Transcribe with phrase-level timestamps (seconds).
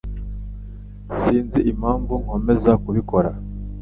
[1.19, 3.29] Sinzi impamvu nkomeza kubikora.